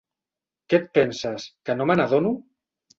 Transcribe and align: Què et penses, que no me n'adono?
Què 0.73 0.79
et 0.79 0.89
penses, 0.99 1.47
que 1.71 1.79
no 1.79 1.91
me 1.93 2.01
n'adono? 2.03 2.37